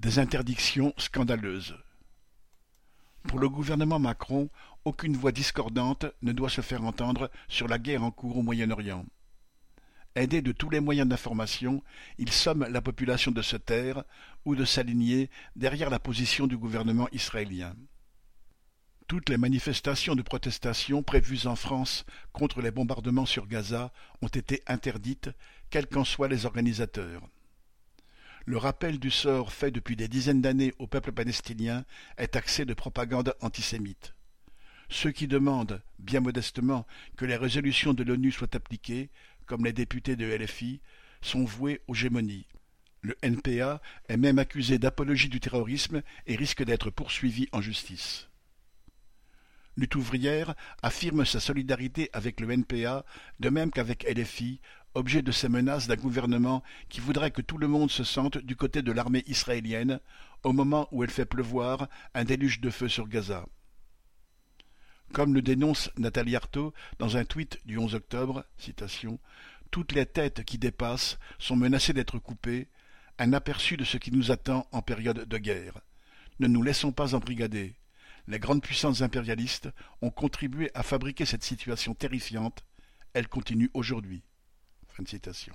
Des 0.00 0.18
interdictions 0.18 0.94
scandaleuses. 0.96 1.76
Pour 3.24 3.38
le 3.38 3.50
gouvernement 3.50 3.98
Macron, 3.98 4.48
aucune 4.86 5.14
voix 5.14 5.30
discordante 5.30 6.06
ne 6.22 6.32
doit 6.32 6.48
se 6.48 6.62
faire 6.62 6.84
entendre 6.84 7.30
sur 7.48 7.68
la 7.68 7.78
guerre 7.78 8.02
en 8.02 8.10
cours 8.10 8.38
au 8.38 8.42
Moyen-Orient. 8.42 9.04
Aidé 10.14 10.40
de 10.40 10.52
tous 10.52 10.70
les 10.70 10.80
moyens 10.80 11.06
d'information, 11.06 11.82
il 12.16 12.32
somme 12.32 12.66
la 12.70 12.80
population 12.80 13.30
de 13.30 13.42
se 13.42 13.58
taire 13.58 14.04
ou 14.46 14.56
de 14.56 14.64
s'aligner 14.64 15.28
derrière 15.54 15.90
la 15.90 15.98
position 15.98 16.46
du 16.46 16.56
gouvernement 16.56 17.10
israélien. 17.12 17.76
Toutes 19.06 19.28
les 19.28 19.36
manifestations 19.36 20.14
de 20.14 20.22
protestation 20.22 21.02
prévues 21.02 21.46
en 21.46 21.56
France 21.56 22.06
contre 22.32 22.62
les 22.62 22.70
bombardements 22.70 23.26
sur 23.26 23.46
Gaza 23.46 23.92
ont 24.22 24.28
été 24.28 24.62
interdites, 24.66 25.28
quels 25.68 25.88
qu'en 25.88 26.04
soient 26.04 26.28
les 26.28 26.46
organisateurs. 26.46 27.20
Le 28.46 28.56
rappel 28.56 28.98
du 28.98 29.10
sort 29.10 29.52
fait 29.52 29.70
depuis 29.70 29.96
des 29.96 30.08
dizaines 30.08 30.40
d'années 30.40 30.72
au 30.78 30.86
peuple 30.86 31.12
palestinien 31.12 31.84
est 32.16 32.28
taxé 32.28 32.64
de 32.64 32.74
propagande 32.74 33.34
antisémite. 33.40 34.14
Ceux 34.88 35.12
qui 35.12 35.28
demandent, 35.28 35.82
bien 35.98 36.20
modestement, 36.20 36.86
que 37.16 37.24
les 37.24 37.36
résolutions 37.36 37.94
de 37.94 38.02
l'ONU 38.02 38.32
soient 38.32 38.56
appliquées, 38.56 39.10
comme 39.46 39.64
les 39.64 39.72
députés 39.72 40.16
de 40.16 40.26
LFI, 40.26 40.80
sont 41.22 41.44
voués 41.44 41.80
aux 41.86 41.94
gémonies. 41.94 42.46
Le 43.02 43.16
NPA 43.22 43.80
est 44.08 44.16
même 44.16 44.38
accusé 44.38 44.78
d'apologie 44.78 45.28
du 45.28 45.40
terrorisme 45.40 46.02
et 46.26 46.36
risque 46.36 46.64
d'être 46.64 46.90
poursuivi 46.90 47.48
en 47.52 47.60
justice. 47.60 48.28
Lutte 49.76 49.94
ouvrière 49.94 50.54
affirme 50.82 51.24
sa 51.24 51.40
solidarité 51.40 52.10
avec 52.12 52.40
le 52.40 52.50
NPA, 52.50 53.04
de 53.38 53.48
même 53.48 53.70
qu'avec 53.70 54.04
LFI, 54.04 54.60
objet 54.94 55.22
de 55.22 55.32
ces 55.32 55.48
menaces 55.48 55.86
d'un 55.86 55.96
gouvernement 55.96 56.62
qui 56.88 57.00
voudrait 57.00 57.30
que 57.30 57.42
tout 57.42 57.58
le 57.58 57.68
monde 57.68 57.90
se 57.90 58.04
sente 58.04 58.38
du 58.38 58.56
côté 58.56 58.82
de 58.82 58.92
l'armée 58.92 59.24
israélienne, 59.26 60.00
au 60.42 60.52
moment 60.52 60.88
où 60.90 61.04
elle 61.04 61.10
fait 61.10 61.26
pleuvoir 61.26 61.88
un 62.14 62.24
déluge 62.24 62.60
de 62.60 62.70
feu 62.70 62.88
sur 62.88 63.08
Gaza. 63.08 63.46
Comme 65.12 65.34
le 65.34 65.42
dénonce 65.42 65.90
Nathalie 65.96 66.36
Arthaud 66.36 66.72
dans 66.98 67.16
un 67.16 67.24
tweet 67.24 67.60
du 67.66 67.78
11 67.78 67.94
octobre, 67.96 68.44
toutes 69.70 69.92
les 69.92 70.06
têtes 70.06 70.44
qui 70.44 70.58
dépassent 70.58 71.18
sont 71.38 71.56
menacées 71.56 71.92
d'être 71.92 72.18
coupées, 72.18 72.68
un 73.18 73.32
aperçu 73.32 73.76
de 73.76 73.84
ce 73.84 73.98
qui 73.98 74.12
nous 74.12 74.30
attend 74.30 74.66
en 74.72 74.82
période 74.82 75.28
de 75.28 75.38
guerre. 75.38 75.80
Ne 76.38 76.46
nous 76.46 76.62
laissons 76.62 76.92
pas 76.92 77.14
embrigader. 77.14 77.74
Les 78.28 78.38
grandes 78.38 78.62
puissances 78.62 79.02
impérialistes 79.02 79.68
ont 80.00 80.10
contribué 80.10 80.70
à 80.74 80.82
fabriquer 80.82 81.26
cette 81.26 81.42
situation 81.42 81.94
terrifiante. 81.94 82.64
Elle 83.12 83.28
continue 83.28 83.70
aujourd'hui. 83.74 84.22
Fin 84.92 85.04
de 85.04 85.10
citation. 85.10 85.54